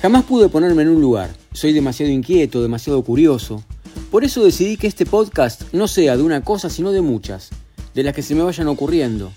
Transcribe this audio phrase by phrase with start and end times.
[0.00, 1.30] Jamás pude ponerme en un lugar.
[1.52, 3.64] Soy demasiado inquieto, demasiado curioso.
[4.12, 7.50] Por eso decidí que este podcast no sea de una cosa, sino de muchas,
[7.94, 9.32] de las que se me vayan ocurriendo.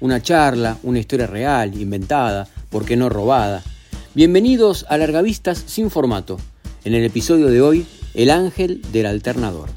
[0.00, 3.62] Una charla, una historia real, inventada, por qué no robada.
[4.14, 6.36] Bienvenidos a Largavistas sin formato.
[6.84, 9.70] En el episodio de hoy, El ángel del alternador.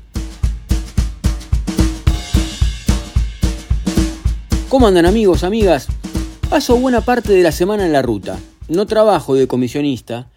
[4.67, 5.87] ¿Cómo andan amigos, amigas?
[6.49, 8.37] Paso buena parte de la semana en la ruta.
[8.67, 10.27] No trabajo de comisionista,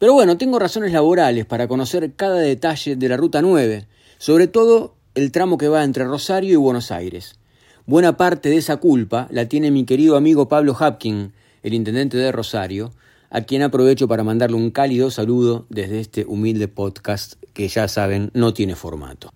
[0.00, 3.86] pero bueno, tengo razones laborales para conocer cada detalle de la Ruta 9,
[4.18, 7.38] sobre todo el tramo que va entre Rosario y Buenos Aires.
[7.86, 12.32] Buena parte de esa culpa la tiene mi querido amigo Pablo Hapkin, el intendente de
[12.32, 12.90] Rosario,
[13.30, 18.32] a quien aprovecho para mandarle un cálido saludo desde este humilde podcast que ya saben
[18.34, 19.30] no tiene formato.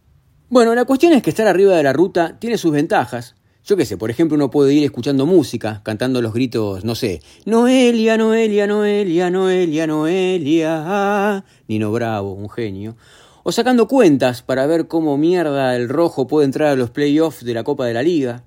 [0.49, 3.37] Bueno, la cuestión es que estar arriba de la ruta tiene sus ventajas,
[3.71, 7.23] yo qué sé, por ejemplo, uno puede ir escuchando música, cantando los gritos, no sé,
[7.47, 12.97] Noelia, Noelia, Noelia, Noelia, Noelia, Nino Bravo, un genio,
[13.45, 17.55] o sacando cuentas para ver cómo mierda el rojo puede entrar a los playoffs de
[17.55, 18.43] la Copa de la Liga.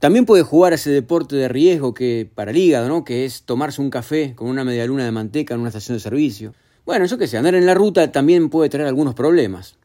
[0.00, 3.04] También puede jugar ese deporte de riesgo que para el hígado, ¿no?
[3.04, 6.00] Que es tomarse un café con una media luna de manteca en una estación de
[6.00, 6.54] servicio.
[6.84, 9.76] Bueno, yo qué sé, andar en la ruta también puede traer algunos problemas.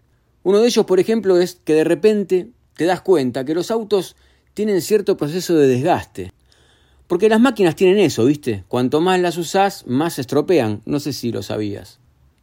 [0.41, 4.15] Uno de ellos, por ejemplo, es que de repente te das cuenta que los autos
[4.55, 6.33] tienen cierto proceso de desgaste.
[7.07, 8.63] Porque las máquinas tienen eso, ¿viste?
[8.67, 10.81] Cuanto más las usás, más se estropean.
[10.85, 11.99] No sé si lo sabías.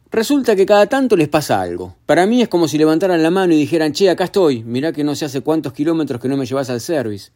[0.09, 1.95] Resulta que cada tanto les pasa algo.
[2.05, 5.03] Para mí es como si levantaran la mano y dijeran, che, acá estoy, mirá que
[5.03, 7.31] no sé hace cuántos kilómetros que no me llevas al service.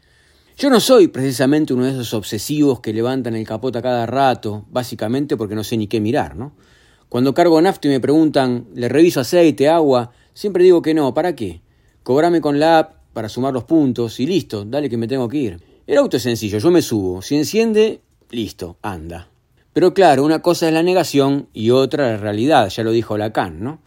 [0.57, 5.35] Yo no soy precisamente uno de esos obsesivos que levantan el capota cada rato, básicamente
[5.35, 6.53] porque no sé ni qué mirar, ¿no?
[7.09, 10.11] Cuando cargo nafta y me preguntan, ¿le reviso aceite, agua?
[10.35, 11.61] Siempre digo que no, ¿para qué?
[12.03, 15.37] Cobrame con la app para sumar los puntos y listo, dale que me tengo que
[15.37, 15.59] ir.
[15.87, 19.27] El auto es sencillo, yo me subo, si enciende, listo, anda.
[19.73, 23.63] Pero claro, una cosa es la negación y otra la realidad, ya lo dijo Lacan,
[23.63, 23.79] ¿no?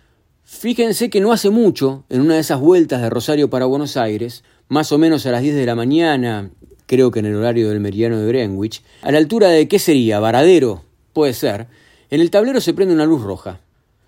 [0.42, 4.42] Fíjense que no hace mucho, en una de esas vueltas de Rosario para Buenos Aires,
[4.66, 6.50] más o menos a las 10 de la mañana,
[6.86, 10.18] creo que en el horario del meridiano de Greenwich, a la altura de qué sería,
[10.18, 10.82] Varadero,
[11.12, 11.68] puede ser,
[12.10, 13.60] en el tablero se prende una luz roja.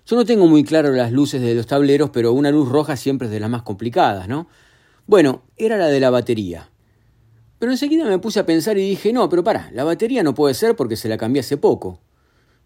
[0.05, 3.27] Yo no tengo muy claro las luces de los tableros, pero una luz roja siempre
[3.27, 4.47] es de las más complicadas, ¿no?
[5.05, 6.69] Bueno, era la de la batería.
[7.59, 10.53] Pero enseguida me puse a pensar y dije, no, pero pará, la batería no puede
[10.53, 11.99] ser porque se la cambié hace poco.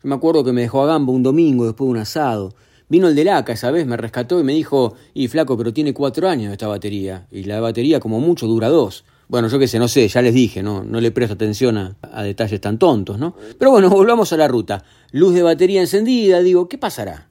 [0.04, 2.54] Yo me acuerdo que me dejó a gamba un domingo después de un asado.
[2.90, 5.96] Vino el de Laca esa vez, me rescató y me dijo, y flaco, pero tiene
[5.96, 7.28] cuatro años esta batería.
[7.32, 9.04] Y la batería como mucho dura dos.
[9.28, 11.98] Bueno, yo qué sé, no sé, ya les dije, no, no le presto atención a,
[12.04, 13.36] a detalles tan tontos, ¿no?
[13.58, 14.84] Pero bueno, volvamos a la ruta.
[15.12, 17.30] Luz de batería encendida, digo, ¿qué pasará?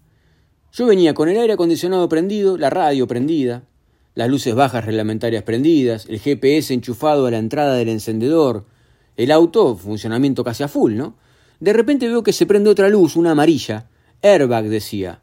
[0.73, 3.63] Yo venía con el aire acondicionado prendido, la radio prendida,
[4.17, 8.65] las luces bajas reglamentarias prendidas, el GPS enchufado a la entrada del encendedor,
[9.17, 11.15] el auto, funcionamiento casi a full, ¿no?
[11.61, 13.91] De repente veo que se prende otra luz, una amarilla.
[14.23, 15.21] Airbag decía.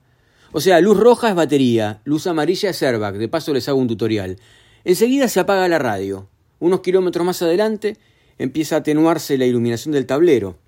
[0.52, 3.88] O sea, luz roja es batería, luz amarilla es airbag, de paso les hago un
[3.88, 4.38] tutorial.
[4.84, 6.30] Enseguida se apaga la radio.
[6.60, 7.98] Unos kilómetros más adelante
[8.38, 10.60] empieza a atenuarse la iluminación del tablero.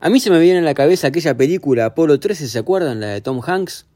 [0.00, 3.00] A mí se me viene a la cabeza aquella película Apolo 13, ¿se acuerdan?
[3.00, 3.86] La de Tom Hanks.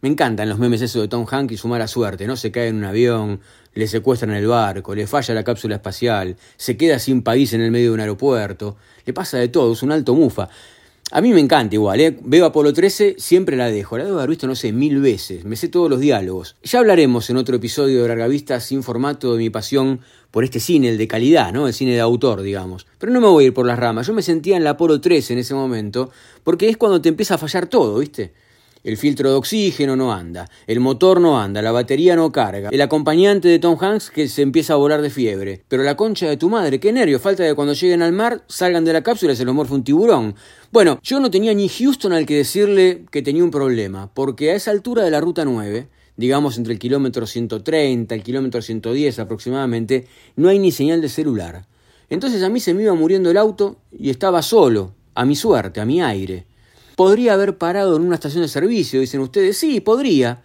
[0.00, 2.36] Me encantan los memes eso de Tom Hanks y su mala suerte, ¿no?
[2.36, 3.40] Se cae en un avión,
[3.74, 7.72] le secuestran el barco, le falla la cápsula espacial, se queda sin país en el
[7.72, 10.48] medio de un aeropuerto, le pasa de todo, es un alto mufa.
[11.10, 12.16] A mí me encanta igual, ¿eh?
[12.22, 15.56] Veo Apolo 13, siempre la dejo, la debo haber visto, no sé, mil veces, me
[15.56, 16.54] sé todos los diálogos.
[16.62, 20.00] Ya hablaremos en otro episodio de Larga Vista sin formato de mi pasión
[20.30, 21.66] por este cine, el de calidad, ¿no?
[21.66, 22.86] El cine de autor, digamos.
[22.98, 25.00] Pero no me voy a ir por las ramas, yo me sentía en la Apolo
[25.00, 26.10] 13 en ese momento,
[26.44, 28.32] porque es cuando te empieza a fallar todo, ¿viste?
[28.88, 32.80] El filtro de oxígeno no anda, el motor no anda, la batería no carga, el
[32.80, 35.62] acompañante de Tom Hanks que se empieza a volar de fiebre.
[35.68, 38.86] Pero la concha de tu madre, qué nervio, falta de cuando lleguen al mar salgan
[38.86, 40.36] de la cápsula y se los morfe un tiburón.
[40.72, 44.54] Bueno, yo no tenía ni Houston al que decirle que tenía un problema, porque a
[44.54, 49.18] esa altura de la ruta 9, digamos entre el kilómetro 130 y el kilómetro 110
[49.18, 51.66] aproximadamente, no hay ni señal de celular.
[52.08, 55.78] Entonces a mí se me iba muriendo el auto y estaba solo, a mi suerte,
[55.82, 56.46] a mi aire.
[56.98, 59.56] Podría haber parado en una estación de servicio, dicen ustedes.
[59.56, 60.42] Sí, podría.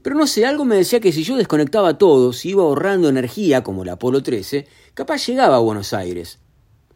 [0.00, 3.64] Pero no sé, algo me decía que si yo desconectaba todo, si iba ahorrando energía,
[3.64, 6.38] como el Apolo 13, capaz llegaba a Buenos Aires.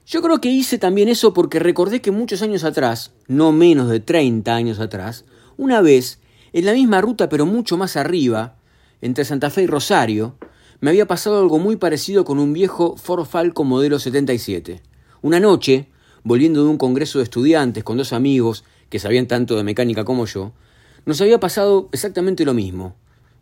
[0.07, 3.99] Yo creo que hice también eso porque recordé que muchos años atrás, no menos de
[3.99, 5.25] 30 años atrás,
[5.57, 6.21] una vez,
[6.53, 8.55] en la misma ruta pero mucho más arriba,
[9.01, 10.37] entre Santa Fe y Rosario,
[10.79, 14.81] me había pasado algo muy parecido con un viejo Ford Falcon modelo 77.
[15.23, 15.89] Una noche,
[16.23, 18.63] volviendo de un congreso de estudiantes con dos amigos
[18.93, 20.53] que sabían tanto de mecánica como yo,
[21.07, 22.95] nos había pasado exactamente lo mismo.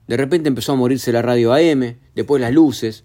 [0.06, 3.02] De repente empezó a morirse la radio AM, después las luces.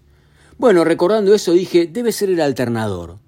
[0.56, 3.18] Bueno, recordando eso dije, debe ser el alternador.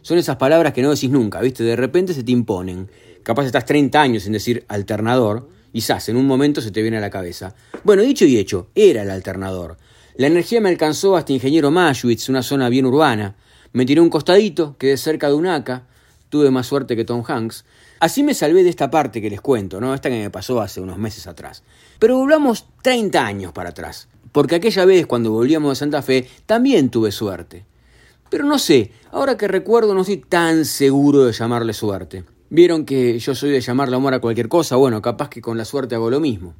[0.00, 1.62] Son esas palabras que no decís nunca, ¿viste?
[1.62, 2.88] De repente se te imponen.
[3.22, 6.96] Capaz estás 30 años sin decir alternador, y zas, en un momento se te viene
[6.96, 7.54] a la cabeza.
[7.82, 9.76] Bueno, dicho y hecho, era el alternador.
[10.16, 13.36] La energía me alcanzó hasta Ingeniero Maschwitz, una zona bien urbana.
[13.74, 15.86] Me tiré un costadito, quedé cerca de un ACA,
[16.30, 17.66] tuve más suerte que Tom Hanks.
[18.00, 19.94] Así me salvé de esta parte que les cuento, ¿no?
[19.94, 21.62] Esta que me pasó hace unos meses atrás.
[21.98, 26.90] Pero volvamos 30 años para atrás, porque aquella vez cuando volvíamos de Santa Fe también
[26.90, 27.64] tuve suerte.
[28.30, 32.24] Pero no sé, ahora que recuerdo no estoy tan seguro de llamarle suerte.
[32.50, 35.64] Vieron que yo soy de llamarle amor a cualquier cosa, bueno, capaz que con la
[35.64, 36.54] suerte hago lo mismo.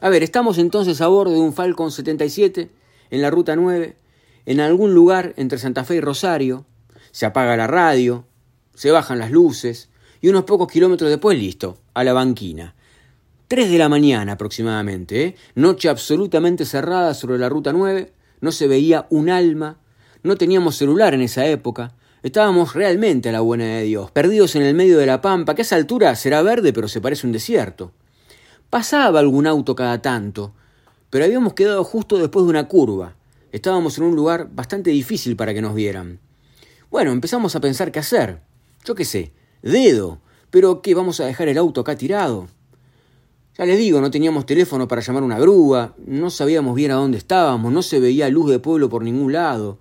[0.00, 2.70] A ver, estamos entonces a bordo de un Falcon 77
[3.10, 3.96] en la ruta 9,
[4.46, 6.66] en algún lugar entre Santa Fe y Rosario,
[7.10, 8.26] se apaga la radio,
[8.74, 9.88] se bajan las luces
[10.24, 12.74] y unos pocos kilómetros después listo, a la banquina.
[13.46, 15.36] Tres de la mañana aproximadamente, ¿eh?
[15.54, 18.10] noche absolutamente cerrada sobre la ruta 9,
[18.40, 19.76] no se veía un alma,
[20.22, 21.92] no teníamos celular en esa época,
[22.22, 25.60] estábamos realmente a la buena de Dios, perdidos en el medio de la pampa, que
[25.60, 27.92] a esa altura será verde pero se parece un desierto.
[28.70, 30.54] Pasaba algún auto cada tanto,
[31.10, 33.14] pero habíamos quedado justo después de una curva.
[33.52, 36.18] Estábamos en un lugar bastante difícil para que nos vieran.
[36.90, 38.40] Bueno, empezamos a pensar qué hacer.
[38.86, 39.32] Yo qué sé,
[39.72, 40.18] dedo.
[40.50, 40.94] Pero ¿qué?
[40.94, 42.48] ¿Vamos a dejar el auto acá tirado?
[43.56, 47.18] Ya les digo, no teníamos teléfono para llamar una grúa, no sabíamos bien a dónde
[47.18, 49.78] estábamos, no se veía luz de pueblo por ningún lado.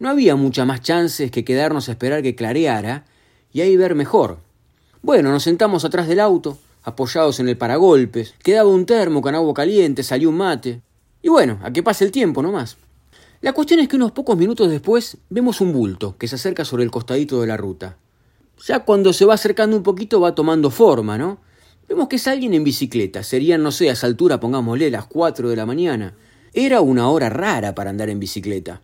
[0.00, 3.04] No había muchas más chances que quedarnos a esperar que clareara
[3.52, 4.38] y ahí ver mejor.
[5.00, 9.54] Bueno, nos sentamos atrás del auto, apoyados en el paragolpes, quedaba un termo con agua
[9.54, 10.82] caliente, salió un mate.
[11.22, 12.76] Y bueno, a que pase el tiempo nomás.
[13.40, 16.82] La cuestión es que unos pocos minutos después vemos un bulto que se acerca sobre
[16.82, 17.96] el costadito de la ruta.
[18.66, 21.40] Ya cuando se va acercando un poquito va tomando forma, ¿no?
[21.88, 25.50] Vemos que es alguien en bicicleta, serían, no sé, a esa altura, pongámosle, las 4
[25.50, 26.14] de la mañana.
[26.52, 28.80] Era una hora rara para andar en bicicleta.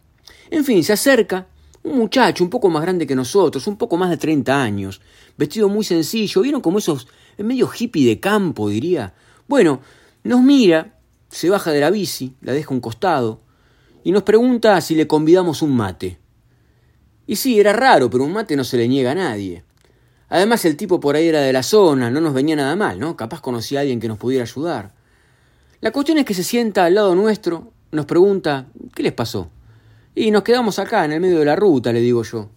[0.51, 1.47] En fin, se acerca
[1.83, 5.01] un muchacho un poco más grande que nosotros, un poco más de 30 años,
[5.39, 7.09] vestido muy sencillo, vieron como esos
[7.39, 9.15] medio hippie de campo, diría.
[9.49, 9.81] Bueno,
[10.25, 10.99] nos mira,
[11.31, 13.41] se baja de la bici, la deja un costado,
[14.05, 16.19] y nos pregunta si le convidamos un mate.
[17.31, 19.63] Y sí, era raro, pero un mate no se le niega a nadie.
[20.31, 23.17] Además, el tipo por ahí era de la zona, no nos venía nada mal, ¿no?
[23.17, 24.93] Capaz conocía a alguien que nos pudiera ayudar.
[25.81, 28.67] La cuestión es que se sienta al lado nuestro, nos pregunta,
[28.97, 29.49] ¿qué les pasó?
[30.13, 32.49] Y nos quedamos acá, en el medio de la ruta, le digo yo.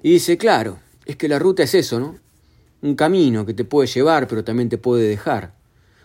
[0.00, 2.14] Y dice, claro, es que la ruta es eso, ¿no?
[2.82, 5.54] Un camino que te puede llevar, pero también te puede dejar.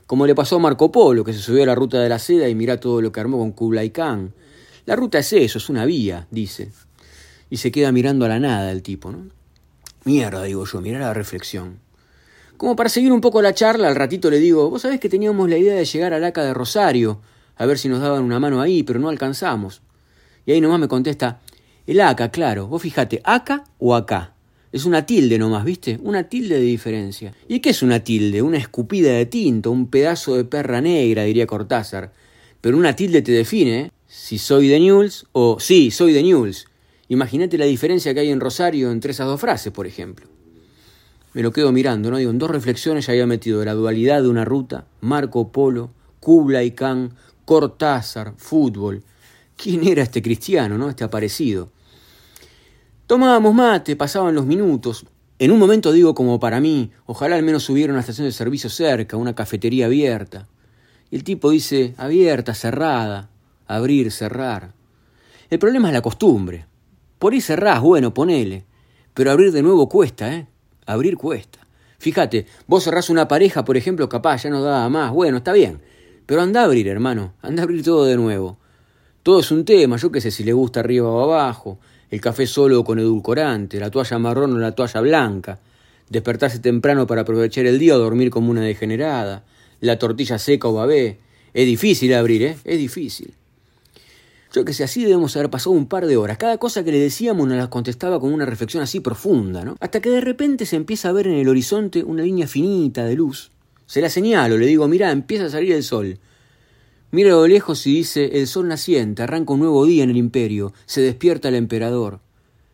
[0.08, 2.50] Como le pasó a Marco Polo, que se subió a la ruta de la seda
[2.50, 4.34] y mira todo lo que armó con Kublai Khan.
[4.88, 6.72] La ruta es eso, es una vía, dice.
[7.50, 9.28] Y se queda mirando a la nada el tipo, ¿no?
[10.06, 11.80] Mierda, digo yo, mira la reflexión.
[12.58, 15.50] Como para seguir un poco la charla, al ratito le digo, vos sabés que teníamos
[15.50, 17.22] la idea de llegar al ACA de Rosario,
[17.56, 19.82] a ver si nos daban una mano ahí, pero no alcanzamos.
[20.46, 21.40] Y ahí nomás me contesta,
[21.88, 24.34] el acá, claro, vos fijate, acá o acá.
[24.72, 26.00] Es una tilde nomás, ¿viste?
[26.04, 27.34] Una tilde de diferencia.
[27.48, 28.44] ¿Y qué es una tilde?
[28.44, 32.14] Una escupida de tinto, un pedazo de perra negra, diría Cortázar.
[32.62, 33.92] Pero una tilde te define, ¿eh?
[34.06, 36.68] Si soy de Newell's o sí, soy de Newell's.
[37.10, 40.28] Imagínate la diferencia que hay en Rosario entre esas dos frases, por ejemplo.
[41.34, 42.18] Me lo quedo mirando, ¿no?
[42.18, 46.72] Digo, en dos reflexiones ya había metido la dualidad de una ruta, Marco Polo, Kublai
[46.72, 47.16] Khan,
[47.46, 49.04] Cortázar, fútbol.
[49.58, 50.88] ¿Quién era este cristiano, no?
[50.88, 51.72] Este aparecido.
[53.08, 55.06] Tomábamos mate, pasaban los minutos.
[55.40, 58.70] En un momento digo como para mí, ojalá al menos hubiera una estación de servicio
[58.70, 60.48] cerca, una cafetería abierta.
[61.10, 63.30] Y el tipo dice, abierta, cerrada,
[63.66, 64.74] abrir, cerrar.
[65.50, 66.69] El problema es la costumbre.
[67.20, 68.64] Por ahí cerrás, bueno, ponele.
[69.14, 70.48] Pero abrir de nuevo cuesta, ¿eh?
[70.86, 71.60] Abrir cuesta.
[72.00, 75.12] Fíjate, vos cerrás una pareja, por ejemplo, capaz ya no daba más.
[75.12, 75.82] Bueno, está bien.
[76.26, 77.34] Pero anda a abrir, hermano.
[77.42, 78.58] Anda a abrir todo de nuevo.
[79.22, 81.78] Todo es un tema, yo qué sé si le gusta arriba o abajo,
[82.10, 85.60] el café solo o con edulcorante, la toalla marrón o la toalla blanca,
[86.10, 89.44] despertarse temprano para aprovechar el día o dormir como una degenerada,
[89.82, 91.20] la tortilla seca o babé.
[91.54, 92.58] Es difícil abrir, ¿eh?
[92.64, 93.34] Es difícil.
[94.52, 96.38] Yo que sé, así debemos haber pasado un par de horas.
[96.38, 99.76] Cada cosa que le decíamos nos la contestaba con una reflexión así profunda, ¿no?
[99.80, 103.16] Hasta que de repente se empieza a ver en el horizonte una línea finita de
[103.16, 103.52] luz.
[103.86, 106.20] Se la señalo, le digo, mira, empieza a salir el sol.
[107.12, 110.74] Mira lo lejos y dice, el sol naciente, arranca un nuevo día en el imperio,
[110.86, 112.20] se despierta el emperador.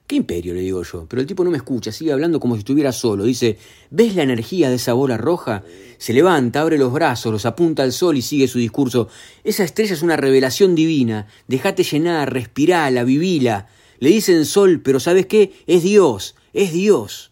[0.07, 0.53] ¿Qué imperio?
[0.53, 1.07] le digo yo.
[1.09, 3.24] Pero el tipo no me escucha, sigue hablando como si estuviera solo.
[3.24, 3.57] Dice,
[3.89, 5.63] ¿ves la energía de esa bola roja?
[5.97, 9.07] Se levanta, abre los brazos, los apunta al sol y sigue su discurso.
[9.43, 11.27] Esa estrella es una revelación divina.
[11.47, 13.67] Déjate llenar, respirala, vivila.
[14.00, 15.53] Le dicen sol, pero ¿sabes qué?
[15.65, 17.31] Es Dios, es Dios.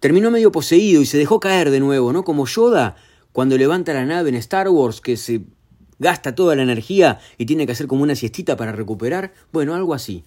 [0.00, 2.24] Terminó medio poseído y se dejó caer de nuevo, ¿no?
[2.24, 2.96] Como Yoda
[3.32, 5.40] cuando levanta la nave en Star Wars que se
[5.98, 9.94] gasta toda la energía y tiene que hacer como una siestita para recuperar, bueno, algo
[9.94, 10.24] así.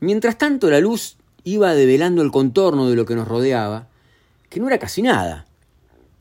[0.00, 3.88] Mientras tanto la luz iba develando el contorno de lo que nos rodeaba,
[4.48, 5.46] que no era casi nada.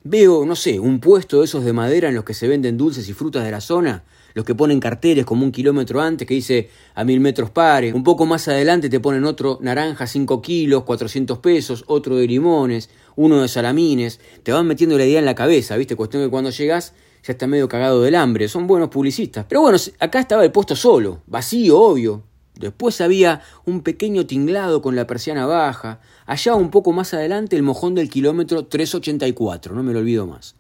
[0.04, 3.08] Veo, no sé, un puesto de esos de madera en los que se venden dulces
[3.08, 6.70] y frutas de la zona, los que ponen carteles como un kilómetro antes que dice
[6.94, 11.40] a mil metros pare, un poco más adelante te ponen otro naranja 5 kilos, 400
[11.40, 15.78] pesos, otro de limones, uno de salamines, te van metiendo la idea en la cabeza,
[15.78, 15.96] ¿viste?
[15.96, 16.94] Cuestión que cuando llegas
[17.24, 19.46] ya está medio cagado del hambre, son buenos publicistas.
[19.48, 22.24] Pero bueno, acá estaba el puesto solo, vacío, obvio,
[22.60, 26.02] Después había un pequeño tinglado con la persiana baja.
[26.26, 30.56] Allá un poco más adelante el mojón del kilómetro 384, no me lo olvido más.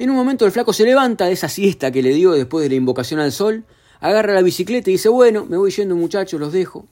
[0.00, 2.70] En un momento el flaco se levanta de esa siesta que le dio después de
[2.70, 3.64] la invocación al sol,
[4.00, 6.88] agarra la bicicleta y dice, bueno, me voy yendo muchachos, los dejo.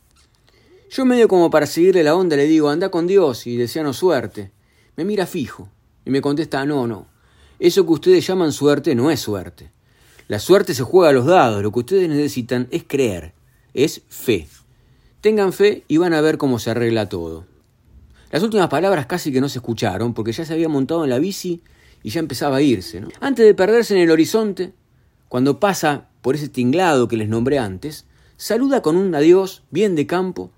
[0.88, 4.52] Yo medio como para seguirle la onda le digo, anda con Dios y deseano suerte.
[4.96, 5.68] Me mira fijo
[6.04, 7.08] y me contesta, no, no,
[7.58, 9.72] eso que ustedes llaman suerte no es suerte.
[10.28, 13.33] La suerte se juega a los dados, lo que ustedes necesitan es creer
[13.74, 14.48] es fe.
[15.20, 17.44] Tengan fe y van a ver cómo se arregla todo.
[18.30, 21.18] Las últimas palabras casi que no se escucharon porque ya se había montado en la
[21.18, 21.62] bici
[22.02, 23.02] y ya empezaba a irse.
[23.20, 24.72] Antes de perderse en el horizonte,
[25.28, 30.06] cuando pasa por ese tinglado que les nombré antes, saluda con un adiós bien de
[30.06, 30.50] campo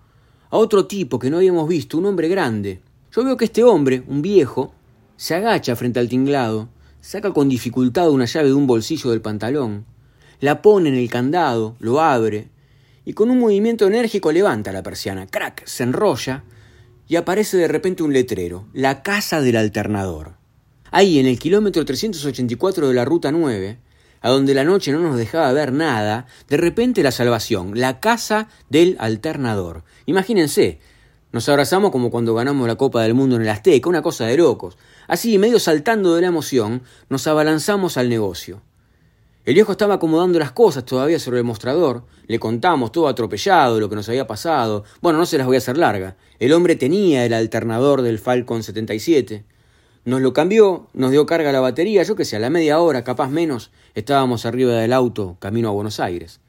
[0.51, 2.81] a otro tipo que no habíamos visto, un hombre grande.
[3.13, 4.73] Yo veo que este hombre, un viejo,
[5.17, 6.69] se agacha frente al tinglado,
[7.01, 9.85] saca con dificultad una llave de un bolsillo del pantalón,
[10.41, 12.49] la pone en el candado, lo abre,
[13.07, 16.43] y con un movimiento enérgico levanta la persiana, crack, se enrolla
[17.07, 20.35] y aparece de repente un letrero, la casa del alternador.
[20.91, 23.79] Ahí, en el kilómetro 384 de la ruta 9,
[24.21, 28.49] a donde la noche no nos dejaba ver nada, de repente la salvación, la casa
[28.71, 29.85] del alternador.
[30.07, 30.81] Imagínense,
[31.31, 34.37] nos abrazamos como cuando ganamos la Copa del Mundo en el Azteca, una cosa de
[34.37, 34.79] locos.
[35.07, 38.63] Así, medio saltando de la emoción, nos abalanzamos al negocio.
[39.47, 42.03] El viejo estaba acomodando las cosas todavía sobre el mostrador.
[42.27, 44.83] Le contamos todo atropellado, lo que nos había pasado.
[45.01, 46.17] Bueno, no se las voy a hacer larga.
[46.41, 49.45] El hombre tenía el alternador del Falcon 77.
[50.05, 52.81] Nos lo cambió, nos dio carga a la batería, yo que sé, a la media
[52.81, 56.41] hora, capaz menos, estábamos arriba del auto, camino a Buenos Aires.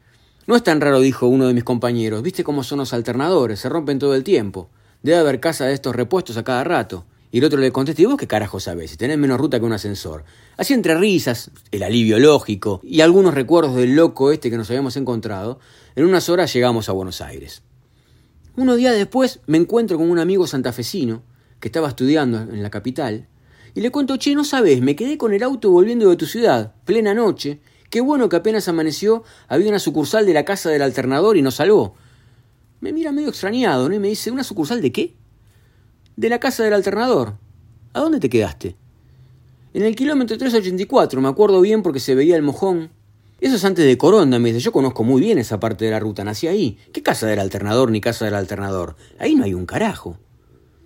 [0.48, 2.24] No es tan raro, dijo uno de mis compañeros.
[2.24, 3.60] ¿Viste cómo son los alternadores?
[3.60, 4.70] Se rompen todo el tiempo.
[5.04, 7.06] Debe haber casa de estos repuestos a cada rato.
[7.32, 8.92] Y el otro le contesta, ¿y vos qué carajo sabés?
[8.92, 10.24] Si tenés menos ruta que un ascensor.
[10.56, 14.96] Así entre risas, el alivio lógico y algunos recuerdos del loco este que nos habíamos
[14.96, 15.60] encontrado,
[15.96, 17.64] en unas horas llegamos a Buenos Aires.
[18.56, 21.22] Unos días después me encuentro con un amigo santafesino
[21.60, 23.28] que estaba estudiando en la capital
[23.78, 26.74] y le cuento, che, no sabés, me quedé con el auto volviendo de tu ciudad,
[26.86, 27.60] plena noche.
[27.92, 31.56] Qué bueno que apenas amaneció, había una sucursal de la casa del alternador y nos
[31.56, 31.94] salvó.
[32.80, 33.94] Me mira medio extrañado, ¿no?
[33.94, 35.17] Y me dice, ¿una sucursal de qué?
[36.18, 37.36] De la casa del alternador.
[37.94, 38.76] ¿A dónde te quedaste?
[39.74, 42.90] En el kilómetro 384, me acuerdo bien porque se veía el mojón.
[43.40, 44.60] Eso es antes de Coronda, me dice.
[44.60, 46.80] Yo conozco muy bien esa parte de la ruta, nací ahí.
[46.92, 48.96] ¿Qué casa del alternador ni casa del alternador?
[49.20, 50.18] Ahí no hay un carajo.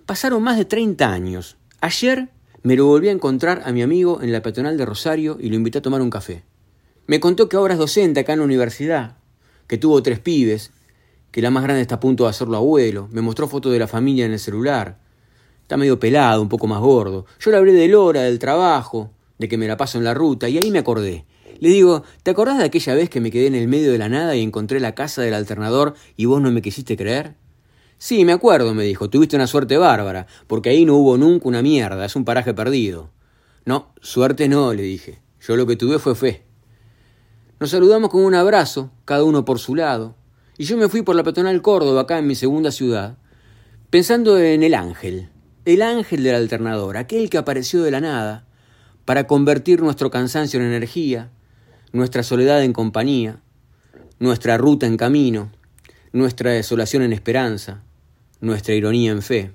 [0.04, 1.56] Pasaron más de 30 años.
[1.80, 2.28] Ayer
[2.62, 5.56] me lo volví a encontrar a mi amigo en la peatonal de Rosario y lo
[5.56, 6.42] invité a tomar un café.
[7.06, 9.16] Me contó que ahora es docente acá en la universidad,
[9.66, 10.72] que tuvo tres pibes,
[11.30, 13.08] que la más grande está a punto de hacerlo abuelo.
[13.12, 15.01] Me mostró fotos de la familia en el celular.
[15.72, 17.24] Está medio pelado, un poco más gordo.
[17.40, 20.46] Yo le hablé del hora, del trabajo, de que me la paso en la ruta,
[20.46, 21.24] y ahí me acordé.
[21.60, 24.10] Le digo, ¿te acordás de aquella vez que me quedé en el medio de la
[24.10, 27.36] nada y encontré la casa del alternador y vos no me quisiste creer?
[27.96, 31.62] Sí, me acuerdo, me dijo, tuviste una suerte bárbara, porque ahí no hubo nunca una
[31.62, 33.08] mierda, es un paraje perdido.
[33.64, 35.22] No, suerte no, le dije.
[35.40, 36.42] Yo lo que tuve fue fe.
[37.60, 40.16] Nos saludamos con un abrazo, cada uno por su lado,
[40.58, 43.16] y yo me fui por la peatonal Córdoba, acá en mi segunda ciudad,
[43.88, 45.31] pensando en el ángel,
[45.64, 48.44] el ángel del alternador, aquel que apareció de la nada,
[49.04, 51.30] para convertir nuestro cansancio en energía,
[51.92, 53.40] nuestra soledad en compañía,
[54.18, 55.52] nuestra ruta en camino,
[56.12, 57.82] nuestra desolación en esperanza,
[58.40, 59.52] nuestra ironía en fe.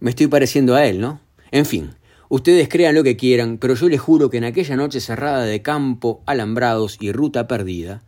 [0.00, 1.20] Me estoy pareciendo a él, ¿no?
[1.52, 1.94] En fin,
[2.28, 5.62] ustedes crean lo que quieran, pero yo les juro que en aquella noche cerrada de
[5.62, 8.02] campo, alambrados y ruta perdida,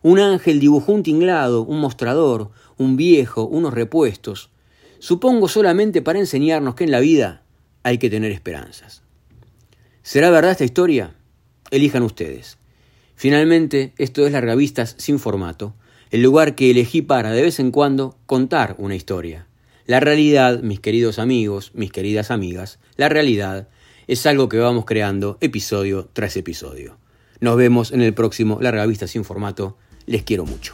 [0.00, 4.50] un ángel dibujó un tinglado, un mostrador, un viejo, unos repuestos,
[5.04, 7.42] supongo solamente para enseñarnos que en la vida
[7.82, 9.02] hay que tener esperanzas.
[10.02, 11.14] ¿Será verdad esta historia?
[11.70, 12.56] Elijan ustedes.
[13.14, 15.74] Finalmente, esto es Largavistas sin formato,
[16.10, 19.46] el lugar que elegí para, de vez en cuando, contar una historia.
[19.84, 23.68] La realidad, mis queridos amigos, mis queridas amigas, la realidad
[24.06, 26.96] es algo que vamos creando episodio tras episodio.
[27.40, 29.76] Nos vemos en el próximo Largavistas sin formato.
[30.06, 30.72] Les quiero mucho.